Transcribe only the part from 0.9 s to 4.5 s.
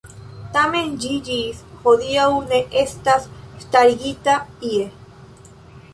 ĝi ĝis hodiaŭ ne estas starigita